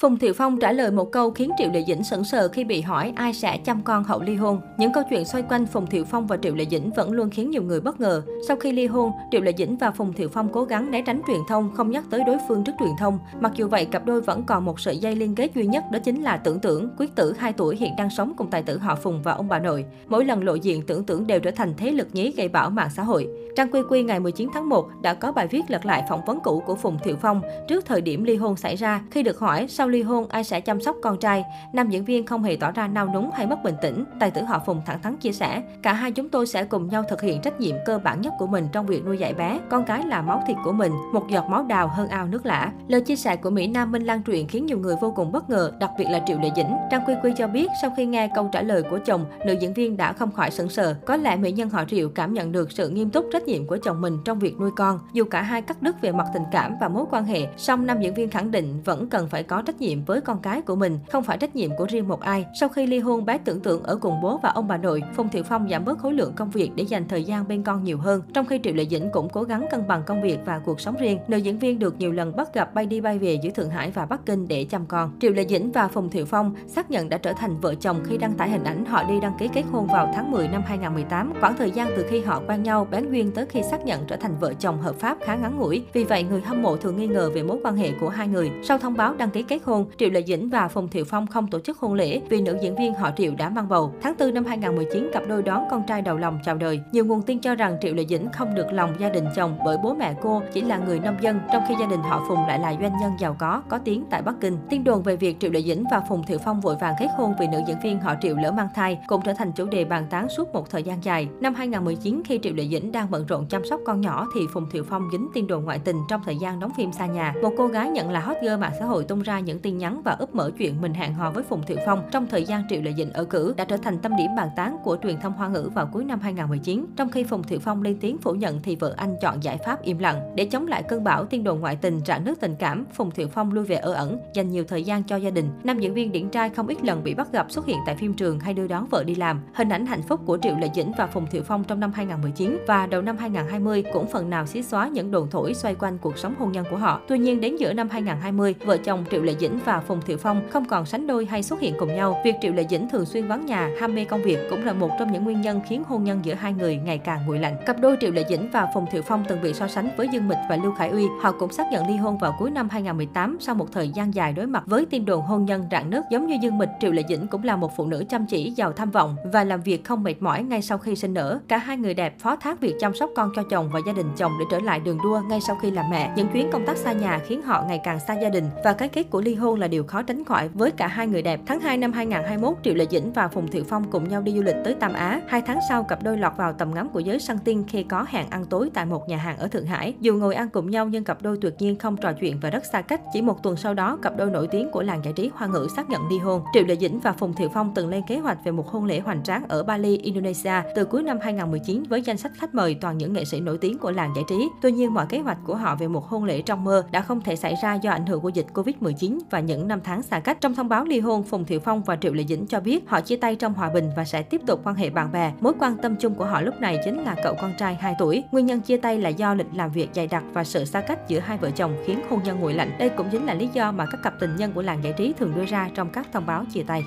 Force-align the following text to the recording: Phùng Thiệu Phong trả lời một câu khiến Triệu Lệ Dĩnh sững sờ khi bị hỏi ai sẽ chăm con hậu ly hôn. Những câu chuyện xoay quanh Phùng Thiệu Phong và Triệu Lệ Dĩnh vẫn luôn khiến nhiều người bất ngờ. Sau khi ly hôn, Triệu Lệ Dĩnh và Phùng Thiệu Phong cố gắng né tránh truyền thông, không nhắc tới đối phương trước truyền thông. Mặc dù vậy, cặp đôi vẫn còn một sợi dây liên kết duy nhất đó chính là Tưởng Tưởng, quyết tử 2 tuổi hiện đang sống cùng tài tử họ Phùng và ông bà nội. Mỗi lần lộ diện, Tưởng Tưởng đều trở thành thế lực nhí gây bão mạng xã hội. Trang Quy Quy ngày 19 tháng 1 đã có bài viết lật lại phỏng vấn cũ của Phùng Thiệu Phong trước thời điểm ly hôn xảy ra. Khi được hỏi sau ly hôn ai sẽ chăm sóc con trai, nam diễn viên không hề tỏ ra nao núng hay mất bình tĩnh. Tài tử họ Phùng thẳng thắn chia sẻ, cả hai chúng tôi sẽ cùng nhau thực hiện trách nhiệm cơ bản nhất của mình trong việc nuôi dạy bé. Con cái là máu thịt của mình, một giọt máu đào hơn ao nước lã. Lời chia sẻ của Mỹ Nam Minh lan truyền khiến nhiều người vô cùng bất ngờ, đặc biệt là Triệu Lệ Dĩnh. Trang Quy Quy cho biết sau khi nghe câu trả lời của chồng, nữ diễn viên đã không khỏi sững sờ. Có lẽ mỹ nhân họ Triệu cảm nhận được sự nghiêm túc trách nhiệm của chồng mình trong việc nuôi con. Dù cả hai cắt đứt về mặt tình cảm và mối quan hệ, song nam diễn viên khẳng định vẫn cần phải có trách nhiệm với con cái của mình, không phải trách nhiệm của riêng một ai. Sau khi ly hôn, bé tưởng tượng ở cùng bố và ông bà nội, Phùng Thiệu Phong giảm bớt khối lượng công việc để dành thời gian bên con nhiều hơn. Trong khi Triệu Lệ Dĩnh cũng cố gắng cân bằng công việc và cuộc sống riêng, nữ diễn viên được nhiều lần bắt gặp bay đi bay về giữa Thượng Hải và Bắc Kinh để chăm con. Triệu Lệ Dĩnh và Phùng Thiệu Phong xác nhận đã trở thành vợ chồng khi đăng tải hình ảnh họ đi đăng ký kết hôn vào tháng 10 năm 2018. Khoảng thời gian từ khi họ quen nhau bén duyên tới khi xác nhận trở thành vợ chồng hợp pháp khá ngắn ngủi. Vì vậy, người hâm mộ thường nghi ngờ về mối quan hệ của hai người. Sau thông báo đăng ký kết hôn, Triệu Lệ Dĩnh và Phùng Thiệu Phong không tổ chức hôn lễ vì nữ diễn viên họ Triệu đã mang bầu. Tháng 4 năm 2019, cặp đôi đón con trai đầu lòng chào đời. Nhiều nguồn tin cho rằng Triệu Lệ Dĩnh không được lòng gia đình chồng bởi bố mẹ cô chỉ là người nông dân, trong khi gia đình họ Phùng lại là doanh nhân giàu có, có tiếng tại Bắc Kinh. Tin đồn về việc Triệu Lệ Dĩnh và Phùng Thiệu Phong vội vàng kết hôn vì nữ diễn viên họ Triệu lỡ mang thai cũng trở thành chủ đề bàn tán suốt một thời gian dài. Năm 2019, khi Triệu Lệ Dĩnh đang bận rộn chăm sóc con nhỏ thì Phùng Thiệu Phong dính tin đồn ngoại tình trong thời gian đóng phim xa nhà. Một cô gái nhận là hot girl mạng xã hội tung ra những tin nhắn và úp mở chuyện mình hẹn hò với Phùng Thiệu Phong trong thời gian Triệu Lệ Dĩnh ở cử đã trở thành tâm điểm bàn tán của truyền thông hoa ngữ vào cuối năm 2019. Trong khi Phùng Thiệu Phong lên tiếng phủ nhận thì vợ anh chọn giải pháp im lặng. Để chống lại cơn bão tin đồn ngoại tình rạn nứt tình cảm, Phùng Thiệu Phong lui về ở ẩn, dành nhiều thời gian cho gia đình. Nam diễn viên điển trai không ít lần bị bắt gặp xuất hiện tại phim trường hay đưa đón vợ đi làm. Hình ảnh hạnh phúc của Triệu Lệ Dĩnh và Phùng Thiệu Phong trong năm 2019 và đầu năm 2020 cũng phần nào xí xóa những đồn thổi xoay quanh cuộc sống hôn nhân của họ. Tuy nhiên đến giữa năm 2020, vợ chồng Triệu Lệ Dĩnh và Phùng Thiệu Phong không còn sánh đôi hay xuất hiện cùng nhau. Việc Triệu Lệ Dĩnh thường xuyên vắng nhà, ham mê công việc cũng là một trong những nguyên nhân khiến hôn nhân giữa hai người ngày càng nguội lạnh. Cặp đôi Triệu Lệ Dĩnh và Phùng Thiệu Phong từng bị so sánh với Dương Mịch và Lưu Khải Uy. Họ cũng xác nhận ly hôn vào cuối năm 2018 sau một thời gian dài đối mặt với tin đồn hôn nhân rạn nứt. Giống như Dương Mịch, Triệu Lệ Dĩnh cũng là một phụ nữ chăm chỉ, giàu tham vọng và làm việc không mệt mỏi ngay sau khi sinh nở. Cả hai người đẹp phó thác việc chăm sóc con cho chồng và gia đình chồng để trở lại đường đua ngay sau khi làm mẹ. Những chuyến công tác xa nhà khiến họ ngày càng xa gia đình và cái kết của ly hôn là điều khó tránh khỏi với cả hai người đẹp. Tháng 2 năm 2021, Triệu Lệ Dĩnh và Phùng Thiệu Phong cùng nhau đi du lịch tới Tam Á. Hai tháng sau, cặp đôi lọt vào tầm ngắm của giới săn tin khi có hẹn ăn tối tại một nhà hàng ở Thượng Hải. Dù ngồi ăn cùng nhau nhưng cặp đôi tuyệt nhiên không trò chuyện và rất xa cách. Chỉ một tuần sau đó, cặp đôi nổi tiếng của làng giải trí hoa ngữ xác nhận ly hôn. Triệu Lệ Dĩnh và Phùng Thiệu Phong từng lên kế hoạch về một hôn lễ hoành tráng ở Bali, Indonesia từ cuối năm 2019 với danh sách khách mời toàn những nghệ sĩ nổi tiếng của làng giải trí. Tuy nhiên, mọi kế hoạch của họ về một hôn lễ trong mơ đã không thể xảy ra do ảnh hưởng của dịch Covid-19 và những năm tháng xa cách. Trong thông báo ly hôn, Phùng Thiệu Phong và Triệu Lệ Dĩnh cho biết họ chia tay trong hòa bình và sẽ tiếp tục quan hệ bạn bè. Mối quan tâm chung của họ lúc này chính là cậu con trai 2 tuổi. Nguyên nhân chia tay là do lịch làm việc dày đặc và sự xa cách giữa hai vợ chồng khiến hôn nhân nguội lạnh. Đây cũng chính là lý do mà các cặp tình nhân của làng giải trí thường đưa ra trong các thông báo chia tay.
Phùng 0.00 0.18
Thiệu 0.18 0.32
Phong 0.34 0.58
trả 0.58 0.72
lời 0.72 0.90
một 0.90 1.12
câu 1.12 1.30
khiến 1.30 1.50
Triệu 1.58 1.70
Lệ 1.70 1.84
Dĩnh 1.86 2.04
sững 2.04 2.24
sờ 2.24 2.48
khi 2.48 2.64
bị 2.64 2.80
hỏi 2.80 3.12
ai 3.16 3.32
sẽ 3.32 3.58
chăm 3.58 3.82
con 3.82 4.04
hậu 4.04 4.22
ly 4.22 4.34
hôn. 4.34 4.60
Những 4.78 4.92
câu 4.92 5.02
chuyện 5.10 5.24
xoay 5.24 5.44
quanh 5.48 5.66
Phùng 5.66 5.86
Thiệu 5.86 6.04
Phong 6.04 6.26
và 6.26 6.36
Triệu 6.36 6.54
Lệ 6.54 6.64
Dĩnh 6.70 6.90
vẫn 6.96 7.12
luôn 7.12 7.30
khiến 7.30 7.50
nhiều 7.50 7.62
người 7.62 7.80
bất 7.80 8.00
ngờ. 8.00 8.22
Sau 8.48 8.56
khi 8.56 8.72
ly 8.72 8.86
hôn, 8.86 9.12
Triệu 9.30 9.40
Lệ 9.40 9.52
Dĩnh 9.58 9.76
và 9.76 9.90
Phùng 9.90 10.12
Thiệu 10.12 10.28
Phong 10.28 10.48
cố 10.52 10.64
gắng 10.64 10.90
né 10.90 11.02
tránh 11.06 11.20
truyền 11.26 11.40
thông, 11.48 11.74
không 11.74 11.90
nhắc 11.90 12.04
tới 12.10 12.22
đối 12.26 12.36
phương 12.48 12.64
trước 12.64 12.72
truyền 12.78 12.92
thông. 12.98 13.18
Mặc 13.40 13.52
dù 13.54 13.68
vậy, 13.68 13.84
cặp 13.84 14.06
đôi 14.06 14.20
vẫn 14.20 14.44
còn 14.44 14.64
một 14.64 14.80
sợi 14.80 14.96
dây 14.96 15.16
liên 15.16 15.34
kết 15.34 15.54
duy 15.54 15.66
nhất 15.66 15.84
đó 15.92 15.98
chính 15.98 16.22
là 16.22 16.36
Tưởng 16.36 16.60
Tưởng, 16.60 16.88
quyết 16.98 17.14
tử 17.14 17.32
2 17.38 17.52
tuổi 17.52 17.76
hiện 17.76 17.92
đang 17.98 18.10
sống 18.10 18.32
cùng 18.36 18.50
tài 18.50 18.62
tử 18.62 18.78
họ 18.78 18.94
Phùng 18.94 19.22
và 19.22 19.32
ông 19.32 19.48
bà 19.48 19.58
nội. 19.58 19.84
Mỗi 20.08 20.24
lần 20.24 20.44
lộ 20.44 20.54
diện, 20.54 20.82
Tưởng 20.86 21.04
Tưởng 21.04 21.26
đều 21.26 21.40
trở 21.40 21.50
thành 21.50 21.74
thế 21.76 21.90
lực 21.90 22.08
nhí 22.12 22.32
gây 22.36 22.48
bão 22.48 22.70
mạng 22.70 22.90
xã 22.96 23.02
hội. 23.02 23.28
Trang 23.56 23.70
Quy 23.70 23.80
Quy 23.90 24.02
ngày 24.02 24.20
19 24.20 24.48
tháng 24.54 24.68
1 24.68 24.88
đã 25.02 25.14
có 25.14 25.32
bài 25.32 25.46
viết 25.46 25.62
lật 25.68 25.86
lại 25.86 26.04
phỏng 26.08 26.24
vấn 26.24 26.38
cũ 26.40 26.62
của 26.66 26.74
Phùng 26.74 26.98
Thiệu 27.04 27.16
Phong 27.16 27.42
trước 27.68 27.86
thời 27.86 28.00
điểm 28.00 28.24
ly 28.24 28.36
hôn 28.36 28.56
xảy 28.56 28.76
ra. 28.76 29.02
Khi 29.10 29.22
được 29.22 29.38
hỏi 29.38 29.66
sau 29.68 29.85
ly 29.88 30.02
hôn 30.02 30.28
ai 30.28 30.44
sẽ 30.44 30.60
chăm 30.60 30.80
sóc 30.80 30.96
con 31.02 31.18
trai, 31.18 31.44
nam 31.72 31.88
diễn 31.88 32.04
viên 32.04 32.26
không 32.26 32.42
hề 32.42 32.56
tỏ 32.56 32.70
ra 32.70 32.88
nao 32.88 33.06
núng 33.14 33.30
hay 33.34 33.46
mất 33.46 33.62
bình 33.62 33.74
tĩnh. 33.82 34.04
Tài 34.20 34.30
tử 34.30 34.42
họ 34.42 34.58
Phùng 34.66 34.82
thẳng 34.86 35.02
thắn 35.02 35.16
chia 35.16 35.32
sẻ, 35.32 35.62
cả 35.82 35.92
hai 35.92 36.12
chúng 36.12 36.28
tôi 36.28 36.46
sẽ 36.46 36.64
cùng 36.64 36.88
nhau 36.88 37.02
thực 37.08 37.22
hiện 37.22 37.40
trách 37.40 37.60
nhiệm 37.60 37.76
cơ 37.86 37.98
bản 37.98 38.20
nhất 38.20 38.32
của 38.38 38.46
mình 38.46 38.68
trong 38.72 38.86
việc 38.86 39.04
nuôi 39.04 39.18
dạy 39.18 39.34
bé. 39.34 39.60
Con 39.70 39.84
cái 39.84 40.02
là 40.06 40.22
máu 40.22 40.42
thịt 40.46 40.56
của 40.64 40.72
mình, 40.72 40.92
một 41.12 41.28
giọt 41.28 41.44
máu 41.48 41.62
đào 41.62 41.88
hơn 41.88 42.08
ao 42.08 42.26
nước 42.26 42.46
lã. 42.46 42.72
Lời 42.88 43.00
chia 43.00 43.16
sẻ 43.16 43.36
của 43.36 43.50
Mỹ 43.50 43.66
Nam 43.66 43.92
Minh 43.92 44.02
lan 44.02 44.22
truyền 44.22 44.46
khiến 44.48 44.66
nhiều 44.66 44.78
người 44.78 44.96
vô 45.00 45.12
cùng 45.16 45.32
bất 45.32 45.50
ngờ, 45.50 45.72
đặc 45.80 45.90
biệt 45.98 46.06
là 46.10 46.20
Triệu 46.26 46.38
Lệ 46.38 46.50
Dĩnh. 46.56 46.76
Trang 46.90 47.02
Quy 47.06 47.14
Quy 47.22 47.32
cho 47.36 47.46
biết 47.46 47.66
sau 47.82 47.92
khi 47.96 48.06
nghe 48.06 48.28
câu 48.34 48.48
trả 48.52 48.62
lời 48.62 48.82
của 48.90 48.98
chồng, 49.06 49.24
nữ 49.46 49.52
diễn 49.60 49.74
viên 49.74 49.96
đã 49.96 50.12
không 50.12 50.32
khỏi 50.32 50.50
sững 50.50 50.68
sờ. 50.68 50.94
Có 51.04 51.16
lẽ 51.16 51.36
mỹ 51.36 51.52
nhân 51.52 51.70
họ 51.70 51.84
Triệu 51.84 52.08
cảm 52.08 52.34
nhận 52.34 52.52
được 52.52 52.72
sự 52.72 52.88
nghiêm 52.88 53.10
túc 53.10 53.26
trách 53.32 53.42
nhiệm 53.42 53.66
của 53.66 53.78
chồng 53.84 54.00
mình 54.00 54.18
trong 54.24 54.38
việc 54.38 54.60
nuôi 54.60 54.70
con. 54.76 54.98
Dù 55.12 55.24
cả 55.24 55.42
hai 55.42 55.62
cắt 55.62 55.82
đứt 55.82 56.00
về 56.00 56.12
mặt 56.12 56.26
tình 56.34 56.44
cảm 56.52 56.74
và 56.80 56.88
mối 56.88 57.04
quan 57.10 57.24
hệ, 57.24 57.46
song 57.56 57.86
nam 57.86 58.00
diễn 58.00 58.14
viên 58.14 58.30
khẳng 58.30 58.50
định 58.50 58.82
vẫn 58.84 59.08
cần 59.08 59.28
phải 59.28 59.42
có 59.42 59.62
trách 59.62 59.75
nhiệm 59.80 60.04
với 60.04 60.20
con 60.20 60.38
cái 60.42 60.62
của 60.62 60.76
mình, 60.76 60.98
không 61.10 61.24
phải 61.24 61.38
trách 61.38 61.56
nhiệm 61.56 61.70
của 61.78 61.86
riêng 61.88 62.08
một 62.08 62.20
ai. 62.20 62.46
Sau 62.60 62.68
khi 62.68 62.86
ly 62.86 62.98
hôn, 62.98 63.24
bé 63.24 63.38
tưởng 63.38 63.60
tượng 63.60 63.82
ở 63.82 63.96
cùng 63.96 64.20
bố 64.22 64.40
và 64.42 64.48
ông 64.48 64.68
bà 64.68 64.76
nội, 64.76 65.02
Phùng 65.14 65.28
Thiệu 65.28 65.42
Phong 65.42 65.68
giảm 65.70 65.84
bớt 65.84 65.98
khối 65.98 66.12
lượng 66.12 66.32
công 66.36 66.50
việc 66.50 66.70
để 66.74 66.84
dành 66.84 67.08
thời 67.08 67.24
gian 67.24 67.48
bên 67.48 67.62
con 67.62 67.84
nhiều 67.84 67.98
hơn. 67.98 68.22
Trong 68.34 68.46
khi 68.46 68.60
Triệu 68.64 68.74
Lệ 68.74 68.84
Dĩnh 68.90 69.10
cũng 69.12 69.28
cố 69.28 69.42
gắng 69.42 69.66
cân 69.70 69.88
bằng 69.88 70.02
công 70.06 70.22
việc 70.22 70.38
và 70.44 70.58
cuộc 70.58 70.80
sống 70.80 70.96
riêng, 70.96 71.18
nữ 71.28 71.36
diễn 71.36 71.58
viên 71.58 71.78
được 71.78 71.98
nhiều 71.98 72.12
lần 72.12 72.36
bắt 72.36 72.54
gặp 72.54 72.74
bay 72.74 72.86
đi 72.86 73.00
bay 73.00 73.18
về 73.18 73.38
giữa 73.42 73.50
Thượng 73.50 73.70
Hải 73.70 73.90
và 73.90 74.06
Bắc 74.06 74.26
Kinh 74.26 74.48
để 74.48 74.64
chăm 74.64 74.86
con. 74.86 75.10
Triệu 75.20 75.32
Lệ 75.32 75.44
Dĩnh 75.48 75.72
và 75.72 75.88
Phùng 75.88 76.10
Thiệu 76.10 76.26
Phong 76.26 76.54
xác 76.66 76.90
nhận 76.90 77.08
đã 77.08 77.18
trở 77.18 77.32
thành 77.32 77.60
vợ 77.60 77.74
chồng 77.74 78.00
khi 78.04 78.18
đăng 78.18 78.32
tải 78.32 78.50
hình 78.50 78.64
ảnh 78.64 78.84
họ 78.84 79.04
đi 79.04 79.20
đăng 79.20 79.36
ký 79.38 79.48
kết 79.48 79.64
hôn 79.72 79.86
vào 79.86 80.12
tháng 80.14 80.30
10 80.30 80.48
năm 80.48 80.62
2018. 80.66 81.32
Khoảng 81.40 81.56
thời 81.56 81.70
gian 81.70 81.88
từ 81.96 82.06
khi 82.08 82.20
họ 82.20 82.42
quen 82.48 82.62
nhau 82.62 82.86
bén 82.90 83.10
duyên 83.10 83.32
tới 83.32 83.46
khi 83.46 83.62
xác 83.62 83.84
nhận 83.84 84.06
trở 84.06 84.16
thành 84.16 84.38
vợ 84.40 84.54
chồng 84.54 84.82
hợp 84.82 84.94
pháp 84.94 85.18
khá 85.20 85.34
ngắn 85.34 85.56
ngủi. 85.58 85.84
Vì 85.92 86.04
vậy, 86.04 86.22
người 86.22 86.40
hâm 86.40 86.62
mộ 86.62 86.76
thường 86.76 86.96
nghi 86.96 87.06
ngờ 87.06 87.30
về 87.34 87.42
mối 87.42 87.58
quan 87.64 87.76
hệ 87.76 87.92
của 88.00 88.08
hai 88.08 88.28
người. 88.28 88.50
Sau 88.64 88.78
thông 88.78 88.94
báo 88.94 89.14
đăng 89.14 89.30
ký 89.30 89.42
kết 89.42 89.58
hôn, 89.66 89.86
Triệu 89.98 90.10
Lệ 90.10 90.22
Dĩnh 90.22 90.48
và 90.48 90.68
Phùng 90.68 90.88
Thiệu 90.88 91.04
Phong 91.04 91.26
không 91.26 91.48
tổ 91.48 91.60
chức 91.60 91.78
hôn 91.78 91.94
lễ 91.94 92.20
vì 92.28 92.40
nữ 92.40 92.58
diễn 92.62 92.76
viên 92.76 92.94
họ 92.94 93.10
Triệu 93.16 93.34
đã 93.34 93.50
mang 93.50 93.68
bầu. 93.68 93.94
Tháng 94.02 94.14
4 94.18 94.34
năm 94.34 94.44
2019, 94.44 95.10
cặp 95.12 95.22
đôi 95.28 95.42
đón 95.42 95.64
con 95.70 95.82
trai 95.86 96.02
đầu 96.02 96.16
lòng 96.16 96.38
chào 96.44 96.54
đời. 96.54 96.80
Nhiều 96.92 97.04
nguồn 97.04 97.22
tin 97.22 97.38
cho 97.38 97.54
rằng 97.54 97.76
Triệu 97.80 97.94
Lệ 97.94 98.04
Dĩnh 98.08 98.28
không 98.32 98.54
được 98.54 98.72
lòng 98.72 98.94
gia 98.98 99.08
đình 99.08 99.24
chồng 99.36 99.58
bởi 99.64 99.76
bố 99.82 99.94
mẹ 99.94 100.14
cô 100.22 100.42
chỉ 100.52 100.60
là 100.60 100.78
người 100.78 101.00
nông 101.00 101.16
dân, 101.20 101.40
trong 101.52 101.62
khi 101.68 101.74
gia 101.80 101.86
đình 101.86 102.00
họ 102.00 102.24
Phùng 102.28 102.46
lại 102.46 102.58
là 102.58 102.74
doanh 102.80 102.92
nhân 103.00 103.12
giàu 103.18 103.36
có, 103.38 103.62
có 103.68 103.78
tiếng 103.78 104.04
tại 104.10 104.22
Bắc 104.22 104.34
Kinh. 104.40 104.58
Tin 104.70 104.84
đồn 104.84 105.02
về 105.02 105.16
việc 105.16 105.40
Triệu 105.40 105.50
Lệ 105.50 105.62
Dĩnh 105.62 105.84
và 105.90 106.00
Phùng 106.08 106.22
Thiệu 106.26 106.38
Phong 106.44 106.60
vội 106.60 106.76
vàng 106.80 106.94
kết 107.00 107.08
hôn 107.16 107.34
vì 107.40 107.46
nữ 107.46 107.58
diễn 107.66 107.76
viên 107.82 108.00
họ 108.00 108.14
Triệu 108.22 108.36
lỡ 108.36 108.52
mang 108.52 108.68
thai 108.74 108.98
cũng 109.06 109.22
trở 109.24 109.32
thành 109.32 109.52
chủ 109.52 109.66
đề 109.66 109.84
bàn 109.84 110.06
tán 110.10 110.28
suốt 110.28 110.52
một 110.52 110.70
thời 110.70 110.82
gian 110.82 111.04
dài. 111.04 111.28
Năm 111.40 111.54
2019, 111.54 112.22
khi 112.24 112.40
Triệu 112.42 112.54
Lệ 112.54 112.68
Dĩnh 112.68 112.92
đang 112.92 113.10
bận 113.10 113.26
rộn 113.26 113.46
chăm 113.46 113.64
sóc 113.64 113.80
con 113.86 114.00
nhỏ 114.00 114.26
thì 114.34 114.40
Phùng 114.52 114.70
Thiệu 114.70 114.84
Phong 114.88 115.08
dính 115.12 115.28
tin 115.34 115.46
đồn 115.46 115.64
ngoại 115.64 115.78
tình 115.78 115.96
trong 116.08 116.20
thời 116.24 116.36
gian 116.36 116.60
đóng 116.60 116.72
phim 116.76 116.92
xa 116.92 117.06
nhà. 117.06 117.34
Một 117.42 117.52
cô 117.56 117.66
gái 117.66 117.90
nhận 117.90 118.10
là 118.10 118.20
hot 118.20 118.36
girl 118.42 118.56
mạng 118.56 118.72
xã 118.78 118.84
hội 118.84 119.04
tung 119.04 119.22
ra 119.22 119.40
những 119.40 119.55
tin 119.58 119.78
nhắn 119.78 120.02
và 120.04 120.12
úp 120.12 120.34
mở 120.34 120.50
chuyện 120.58 120.80
mình 120.80 120.94
hẹn 120.94 121.14
hò 121.14 121.30
với 121.30 121.44
Phùng 121.44 121.62
Thiệu 121.62 121.76
Phong 121.86 122.02
trong 122.10 122.26
thời 122.26 122.44
gian 122.44 122.62
Triệu 122.68 122.82
Lệ 122.82 122.92
Dĩnh 122.96 123.12
ở 123.12 123.24
cử 123.24 123.54
đã 123.56 123.64
trở 123.64 123.76
thành 123.76 123.98
tâm 123.98 124.12
điểm 124.18 124.30
bàn 124.36 124.48
tán 124.56 124.76
của 124.84 124.96
truyền 125.02 125.20
thông 125.20 125.32
hoa 125.32 125.48
ngữ 125.48 125.70
vào 125.74 125.88
cuối 125.92 126.04
năm 126.04 126.20
2019. 126.20 126.86
Trong 126.96 127.10
khi 127.10 127.24
Phùng 127.24 127.42
Thiệu 127.42 127.58
Phong 127.58 127.82
lên 127.82 127.98
tiếng 128.00 128.18
phủ 128.18 128.32
nhận 128.32 128.62
thì 128.62 128.76
vợ 128.76 128.94
anh 128.96 129.16
chọn 129.22 129.42
giải 129.42 129.58
pháp 129.66 129.82
im 129.82 129.98
lặng. 129.98 130.32
Để 130.34 130.44
chống 130.44 130.66
lại 130.66 130.82
cơn 130.82 131.04
bão 131.04 131.24
tin 131.24 131.44
đồn 131.44 131.60
ngoại 131.60 131.76
tình 131.76 132.00
rạn 132.06 132.24
nứt 132.24 132.40
tình 132.40 132.56
cảm, 132.58 132.84
Phùng 132.92 133.10
Thiệu 133.10 133.28
Phong 133.28 133.52
lui 133.52 133.64
về 133.64 133.76
ở 133.76 133.92
ẩn, 133.92 134.18
dành 134.34 134.50
nhiều 134.50 134.64
thời 134.64 134.84
gian 134.84 135.02
cho 135.02 135.16
gia 135.16 135.30
đình. 135.30 135.50
Nam 135.64 135.78
diễn 135.78 135.94
viên 135.94 136.12
điển 136.12 136.28
trai 136.30 136.50
không 136.50 136.66
ít 136.66 136.84
lần 136.84 137.04
bị 137.04 137.14
bắt 137.14 137.32
gặp 137.32 137.50
xuất 137.50 137.66
hiện 137.66 137.78
tại 137.86 137.96
phim 137.96 138.14
trường 138.14 138.40
hay 138.40 138.54
đưa 138.54 138.66
đón 138.66 138.86
vợ 138.90 139.04
đi 139.04 139.14
làm. 139.14 139.40
Hình 139.54 139.68
ảnh 139.68 139.86
hạnh 139.86 140.02
phúc 140.02 140.20
của 140.24 140.38
Triệu 140.42 140.56
Lệ 140.56 140.68
Dĩnh 140.74 140.92
và 140.98 141.06
Phùng 141.06 141.26
Thiệu 141.26 141.42
Phong 141.42 141.64
trong 141.64 141.80
năm 141.80 141.92
2019 141.92 142.58
và 142.66 142.86
đầu 142.86 143.02
năm 143.02 143.16
2020 143.16 143.84
cũng 143.92 144.06
phần 144.06 144.30
nào 144.30 144.46
xí 144.46 144.62
xóa 144.62 144.88
những 144.88 145.10
đồn 145.10 145.30
thổi 145.30 145.54
xoay 145.54 145.74
quanh 145.74 145.98
cuộc 145.98 146.18
sống 146.18 146.34
hôn 146.38 146.52
nhân 146.52 146.64
của 146.70 146.76
họ. 146.76 147.00
Tuy 147.08 147.18
nhiên 147.18 147.40
đến 147.40 147.56
giữa 147.56 147.72
năm 147.72 147.88
2020, 147.88 148.54
vợ 148.64 148.76
chồng 148.76 149.04
Triệu 149.10 149.22
Lệ 149.22 149.34
Dĩnh 149.40 149.45
và 149.64 149.80
Phùng 149.80 150.00
Thiệu 150.06 150.18
Phong 150.18 150.48
không 150.50 150.64
còn 150.64 150.86
sánh 150.86 151.06
đôi 151.06 151.26
hay 151.26 151.42
xuất 151.42 151.60
hiện 151.60 151.74
cùng 151.78 151.94
nhau. 151.94 152.20
Việc 152.24 152.34
Triệu 152.42 152.52
Lệ 152.52 152.66
Dĩnh 152.70 152.88
thường 152.88 153.06
xuyên 153.06 153.28
vắng 153.28 153.46
nhà, 153.46 153.70
ham 153.80 153.94
mê 153.94 154.04
công 154.04 154.22
việc 154.22 154.38
cũng 154.50 154.64
là 154.64 154.72
một 154.72 154.90
trong 154.98 155.12
những 155.12 155.24
nguyên 155.24 155.40
nhân 155.40 155.60
khiến 155.68 155.82
hôn 155.84 156.04
nhân 156.04 156.20
giữa 156.22 156.34
hai 156.34 156.52
người 156.52 156.76
ngày 156.76 156.98
càng 156.98 157.26
nguội 157.26 157.38
lạnh. 157.38 157.56
Cặp 157.66 157.80
đôi 157.80 157.96
Triệu 158.00 158.12
Lệ 158.12 158.24
Dĩnh 158.28 158.50
và 158.52 158.68
Phùng 158.74 158.86
Thiệu 158.90 159.02
Phong 159.02 159.24
từng 159.28 159.42
bị 159.42 159.52
so 159.52 159.68
sánh 159.68 159.90
với 159.96 160.08
Dương 160.08 160.28
Mịch 160.28 160.38
và 160.48 160.56
Lưu 160.56 160.72
Khải 160.72 160.88
Uy. 160.88 161.06
Họ 161.22 161.32
cũng 161.32 161.52
xác 161.52 161.66
nhận 161.72 161.86
ly 161.86 161.96
hôn 161.96 162.18
vào 162.18 162.36
cuối 162.38 162.50
năm 162.50 162.68
2018 162.68 163.36
sau 163.40 163.54
một 163.54 163.72
thời 163.72 163.88
gian 163.88 164.14
dài 164.14 164.32
đối 164.32 164.46
mặt 164.46 164.62
với 164.66 164.86
tin 164.86 165.04
đồn 165.04 165.22
hôn 165.22 165.44
nhân 165.44 165.64
rạn 165.70 165.90
nứt. 165.90 166.04
Giống 166.10 166.26
như 166.26 166.36
Dương 166.42 166.58
Mịch, 166.58 166.68
Triệu 166.80 166.92
Lệ 166.92 167.02
Dĩnh 167.08 167.26
cũng 167.26 167.44
là 167.44 167.56
một 167.56 167.72
phụ 167.76 167.86
nữ 167.86 168.04
chăm 168.08 168.26
chỉ, 168.26 168.50
giàu 168.50 168.72
tham 168.72 168.90
vọng 168.90 169.16
và 169.32 169.44
làm 169.44 169.60
việc 169.60 169.84
không 169.84 170.02
mệt 170.02 170.14
mỏi 170.20 170.42
ngay 170.42 170.62
sau 170.62 170.78
khi 170.78 170.96
sinh 170.96 171.14
nở. 171.14 171.38
Cả 171.48 171.58
hai 171.58 171.76
người 171.76 171.94
đẹp 171.94 172.20
phó 172.20 172.36
thác 172.36 172.60
việc 172.60 172.74
chăm 172.80 172.94
sóc 172.94 173.10
con 173.16 173.32
cho 173.36 173.42
chồng 173.50 173.70
và 173.72 173.80
gia 173.86 173.92
đình 173.92 174.06
chồng 174.16 174.32
để 174.38 174.44
trở 174.50 174.58
lại 174.58 174.80
đường 174.80 174.98
đua 175.02 175.20
ngay 175.28 175.40
sau 175.40 175.56
khi 175.62 175.70
làm 175.70 175.90
mẹ. 175.90 176.12
Những 176.16 176.28
chuyến 176.28 176.50
công 176.52 176.66
tác 176.66 176.76
xa 176.76 176.92
nhà 176.92 177.18
khiến 177.26 177.42
họ 177.42 177.64
ngày 177.68 177.80
càng 177.84 178.00
xa 178.00 178.14
gia 178.14 178.28
đình 178.28 178.44
và 178.64 178.72
cái 178.72 178.88
kết 178.88 179.10
của 179.10 179.20
ly 179.26 179.34
hôn 179.34 179.60
là 179.60 179.68
điều 179.68 179.84
khó 179.84 180.02
tránh 180.02 180.24
khỏi 180.24 180.48
với 180.48 180.70
cả 180.70 180.86
hai 180.86 181.06
người 181.06 181.22
đẹp. 181.22 181.40
Tháng 181.46 181.60
2 181.60 181.78
năm 181.78 181.92
2021, 181.92 182.56
Triệu 182.62 182.74
Lệ 182.74 182.86
Dĩnh 182.90 183.12
và 183.12 183.28
Phùng 183.28 183.48
Thiệu 183.48 183.64
Phong 183.68 183.90
cùng 183.90 184.08
nhau 184.08 184.22
đi 184.22 184.32
du 184.32 184.42
lịch 184.42 184.56
tới 184.64 184.74
Tam 184.74 184.92
Á. 184.92 185.20
Hai 185.28 185.42
tháng 185.42 185.58
sau, 185.68 185.84
cặp 185.84 186.02
đôi 186.02 186.18
lọt 186.18 186.32
vào 186.36 186.52
tầm 186.52 186.74
ngắm 186.74 186.88
của 186.88 187.00
giới 187.00 187.18
săn 187.18 187.38
tin 187.44 187.64
khi 187.68 187.82
có 187.82 188.06
hẹn 188.08 188.30
ăn 188.30 188.44
tối 188.44 188.70
tại 188.74 188.86
một 188.86 189.08
nhà 189.08 189.16
hàng 189.16 189.38
ở 189.38 189.48
Thượng 189.48 189.66
Hải. 189.66 189.94
Dù 190.00 190.14
ngồi 190.14 190.34
ăn 190.34 190.48
cùng 190.48 190.70
nhau 190.70 190.88
nhưng 190.88 191.04
cặp 191.04 191.22
đôi 191.22 191.38
tuyệt 191.40 191.54
nhiên 191.58 191.78
không 191.78 191.96
trò 191.96 192.12
chuyện 192.12 192.38
và 192.40 192.50
rất 192.50 192.64
xa 192.72 192.82
cách. 192.82 193.00
Chỉ 193.12 193.22
một 193.22 193.42
tuần 193.42 193.56
sau 193.56 193.74
đó, 193.74 193.98
cặp 194.02 194.16
đôi 194.16 194.30
nổi 194.30 194.46
tiếng 194.46 194.70
của 194.70 194.82
làng 194.82 195.04
giải 195.04 195.12
trí 195.12 195.30
hoa 195.34 195.48
ngữ 195.48 195.66
xác 195.76 195.90
nhận 195.90 196.08
ly 196.08 196.18
hôn. 196.18 196.42
Triệu 196.54 196.64
Lệ 196.64 196.76
Dĩnh 196.76 197.00
và 197.00 197.12
Phùng 197.12 197.34
Thiệu 197.34 197.48
Phong 197.54 197.72
từng 197.74 197.88
lên 197.88 198.02
kế 198.08 198.18
hoạch 198.18 198.38
về 198.44 198.52
một 198.52 198.68
hôn 198.68 198.84
lễ 198.84 199.00
hoành 199.00 199.22
tráng 199.22 199.44
ở 199.48 199.62
Bali, 199.62 199.98
Indonesia 199.98 200.62
từ 200.76 200.84
cuối 200.84 201.02
năm 201.02 201.18
2019 201.22 201.82
với 201.82 202.02
danh 202.02 202.16
sách 202.16 202.32
khách 202.36 202.54
mời 202.54 202.74
toàn 202.74 202.98
những 202.98 203.12
nghệ 203.12 203.24
sĩ 203.24 203.40
nổi 203.40 203.58
tiếng 203.58 203.78
của 203.78 203.90
làng 203.90 204.12
giải 204.16 204.24
trí. 204.28 204.48
Tuy 204.62 204.72
nhiên, 204.72 204.94
mọi 204.94 205.06
kế 205.08 205.18
hoạch 205.18 205.38
của 205.44 205.56
họ 205.56 205.76
về 205.76 205.88
một 205.88 206.08
hôn 206.08 206.24
lễ 206.24 206.42
trong 206.42 206.64
mơ 206.64 206.84
đã 206.90 207.00
không 207.00 207.20
thể 207.20 207.36
xảy 207.36 207.54
ra 207.62 207.74
do 207.74 207.90
ảnh 207.90 208.06
hưởng 208.06 208.20
của 208.20 208.28
dịch 208.28 208.46
Covid-19 208.54 209.15
và 209.30 209.40
những 209.40 209.68
năm 209.68 209.80
tháng 209.84 210.02
xa 210.02 210.20
cách. 210.20 210.40
Trong 210.40 210.54
thông 210.54 210.68
báo 210.68 210.84
ly 210.84 211.00
hôn, 211.00 211.22
Phùng 211.22 211.44
Thiệu 211.44 211.60
Phong 211.60 211.82
và 211.82 211.96
Triệu 211.96 212.12
Lệ 212.12 212.24
Dĩnh 212.28 212.46
cho 212.46 212.60
biết 212.60 212.84
họ 212.86 213.00
chia 213.00 213.16
tay 213.16 213.36
trong 213.36 213.54
hòa 213.54 213.70
bình 213.70 213.90
và 213.96 214.04
sẽ 214.04 214.22
tiếp 214.22 214.40
tục 214.46 214.60
quan 214.64 214.76
hệ 214.76 214.90
bạn 214.90 215.12
bè. 215.12 215.32
Mối 215.40 215.52
quan 215.58 215.76
tâm 215.76 215.96
chung 215.96 216.14
của 216.14 216.24
họ 216.24 216.40
lúc 216.40 216.54
này 216.60 216.78
chính 216.84 217.04
là 217.04 217.16
cậu 217.24 217.34
con 217.40 217.52
trai 217.58 217.74
2 217.74 217.94
tuổi. 217.98 218.24
Nguyên 218.32 218.46
nhân 218.46 218.60
chia 218.60 218.76
tay 218.76 218.98
là 218.98 219.08
do 219.08 219.34
lịch 219.34 219.46
làm 219.54 219.72
việc 219.72 219.88
dày 219.92 220.06
đặc 220.06 220.24
và 220.32 220.44
sự 220.44 220.64
xa 220.64 220.80
cách 220.80 221.08
giữa 221.08 221.18
hai 221.18 221.38
vợ 221.38 221.50
chồng 221.50 221.76
khiến 221.86 222.00
hôn 222.10 222.20
nhân 222.24 222.40
nguội 222.40 222.54
lạnh. 222.54 222.70
Đây 222.78 222.88
cũng 222.88 223.06
chính 223.12 223.26
là 223.26 223.34
lý 223.34 223.48
do 223.52 223.72
mà 223.72 223.86
các 223.86 224.02
cặp 224.02 224.14
tình 224.20 224.36
nhân 224.36 224.52
của 224.54 224.62
làng 224.62 224.84
giải 224.84 224.94
trí 224.98 225.12
thường 225.18 225.32
đưa 225.36 225.44
ra 225.44 225.70
trong 225.74 225.90
các 225.90 226.06
thông 226.12 226.26
báo 226.26 226.44
chia 226.52 226.62
tay. 226.62 226.82